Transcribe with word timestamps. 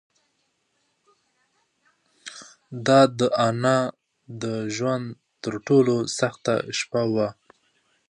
دا 2.87 2.99
د 3.17 3.19
انا 3.47 3.77
د 4.41 4.43
ژوند 4.75 5.07
تر 5.43 5.53
ټولو 5.67 5.95
سخته 6.19 6.53
شپه 6.79 7.01
وه. 7.13 7.27